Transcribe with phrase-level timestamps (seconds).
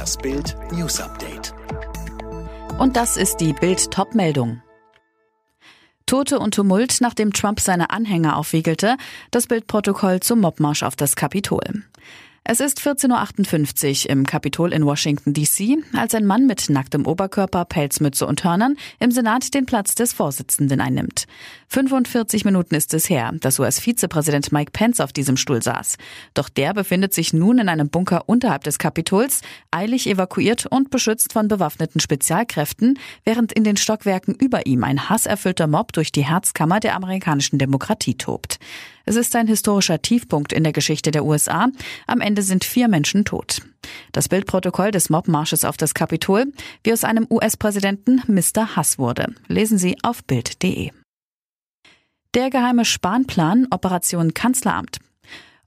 [0.00, 1.52] Das Bild News Update.
[2.78, 4.62] Und das ist die Bild Topmeldung.
[6.06, 8.96] Tote und Tumult, nachdem Trump seine Anhänger aufwiegelte,
[9.30, 11.82] das Bildprotokoll zum Mobmarsch auf das Kapitol.
[12.42, 17.66] Es ist 14.58 Uhr im Kapitol in Washington, D.C., als ein Mann mit nacktem Oberkörper,
[17.66, 21.26] Pelzmütze und Hörnern im Senat den Platz des Vorsitzenden einnimmt.
[21.68, 25.98] 45 Minuten ist es her, dass US-Vizepräsident Mike Pence auf diesem Stuhl saß.
[26.32, 31.34] Doch der befindet sich nun in einem Bunker unterhalb des Kapitols, eilig evakuiert und beschützt
[31.34, 36.80] von bewaffneten Spezialkräften, während in den Stockwerken über ihm ein hasserfüllter Mob durch die Herzkammer
[36.80, 38.58] der amerikanischen Demokratie tobt.
[39.10, 41.66] Es ist ein historischer Tiefpunkt in der Geschichte der USA.
[42.06, 43.60] Am Ende sind vier Menschen tot.
[44.12, 46.52] Das Bildprotokoll des Mobmarsches auf das Kapitol,
[46.84, 48.76] wie aus einem US-Präsidenten Mr.
[48.76, 49.34] Hass wurde.
[49.48, 50.92] Lesen Sie auf Bild.de.
[52.36, 55.00] Der geheime Spanplan Operation Kanzleramt.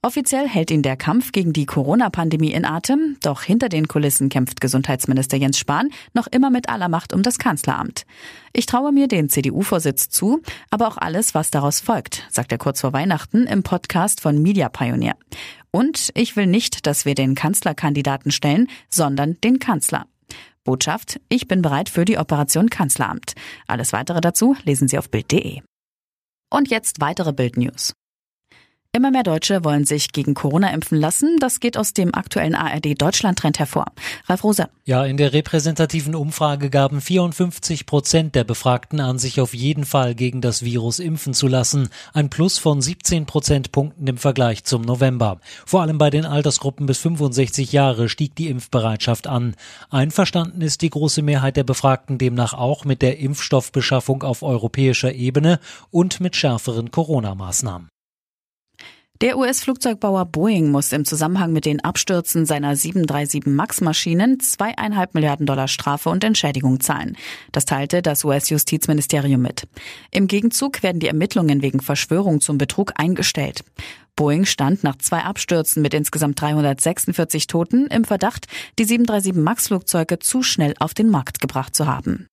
[0.04, 4.60] Offiziell hält ihn der Kampf gegen die Corona-Pandemie in Atem, doch hinter den Kulissen kämpft
[4.60, 8.04] Gesundheitsminister Jens Spahn noch immer mit aller Macht um das Kanzleramt.
[8.52, 12.82] Ich traue mir den CDU-Vorsitz zu, aber auch alles, was daraus folgt, sagt er kurz
[12.82, 15.16] vor Weihnachten im Podcast von Media Pioneer.
[15.70, 20.04] Und ich will nicht, dass wir den Kanzlerkandidaten stellen, sondern den Kanzler.
[20.64, 23.32] Botschaft, ich bin bereit für die Operation Kanzleramt.
[23.66, 25.62] Alles weitere dazu lesen Sie auf Bild.de.
[26.50, 27.94] Und jetzt weitere Bild-News.
[28.96, 31.38] Immer mehr Deutsche wollen sich gegen Corona impfen lassen.
[31.40, 33.86] Das geht aus dem aktuellen ARD Deutschland-Trend hervor.
[34.26, 34.68] Ralf Rose.
[34.84, 40.14] Ja, in der repräsentativen Umfrage gaben 54 Prozent der Befragten an, sich auf jeden Fall
[40.14, 41.88] gegen das Virus impfen zu lassen.
[42.12, 45.40] Ein Plus von 17 Prozentpunkten im Vergleich zum November.
[45.66, 49.56] Vor allem bei den Altersgruppen bis 65 Jahre stieg die Impfbereitschaft an.
[49.90, 55.58] Einverstanden ist die große Mehrheit der Befragten demnach auch mit der Impfstoffbeschaffung auf europäischer Ebene
[55.90, 57.88] und mit schärferen Corona-Maßnahmen.
[59.20, 65.68] Der US-Flugzeugbauer Boeing muss im Zusammenhang mit den Abstürzen seiner 737 MAX-Maschinen zweieinhalb Milliarden Dollar
[65.68, 67.16] Strafe und Entschädigung zahlen.
[67.52, 69.68] Das teilte das US-Justizministerium mit.
[70.10, 73.62] Im Gegenzug werden die Ermittlungen wegen Verschwörung zum Betrug eingestellt.
[74.16, 78.46] Boeing stand nach zwei Abstürzen mit insgesamt 346 Toten im Verdacht,
[78.80, 82.26] die 737 MAX-Flugzeuge zu schnell auf den Markt gebracht zu haben.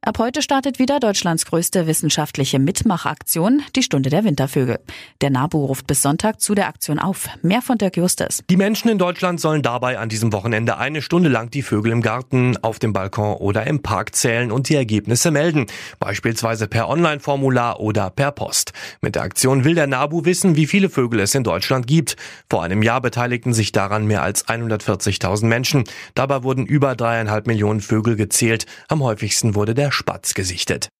[0.00, 4.78] Ab heute startet wieder Deutschlands größte wissenschaftliche Mitmachaktion, die Stunde der Wintervögel.
[5.20, 7.28] Der NABU ruft bis Sonntag zu der Aktion auf.
[7.42, 8.44] Mehr von Dirk Justus.
[8.48, 12.00] Die Menschen in Deutschland sollen dabei an diesem Wochenende eine Stunde lang die Vögel im
[12.00, 15.66] Garten, auf dem Balkon oder im Park zählen und die Ergebnisse melden.
[15.98, 18.72] Beispielsweise per Online-Formular oder per Post.
[19.02, 22.16] Mit der Aktion will der NABU wissen, wie viele Vögel es in Deutschland gibt.
[22.48, 25.84] Vor einem Jahr beteiligten sich daran mehr als 140.000 Menschen.
[26.14, 28.64] Dabei wurden über dreieinhalb Millionen Vögel gezählt.
[28.86, 30.90] Am häufigsten wurde der Spatz gesichtet.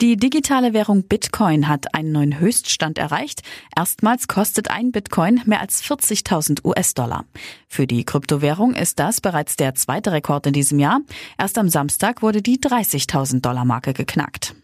[0.00, 3.42] Die digitale Währung Bitcoin hat einen neuen Höchststand erreicht.
[3.74, 7.24] Erstmals kostet ein Bitcoin mehr als 40.000 US-Dollar.
[7.66, 11.00] Für die Kryptowährung ist das bereits der zweite Rekord in diesem Jahr.
[11.38, 14.54] Erst am Samstag wurde die 30.000 Dollar Marke geknackt.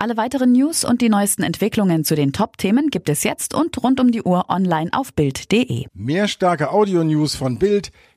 [0.00, 3.98] Alle weiteren News und die neuesten Entwicklungen zu den Top-Themen gibt es jetzt und rund
[3.98, 5.86] um die Uhr online auf Bild.de.
[5.92, 7.90] Mehr starke Audio-News von Bild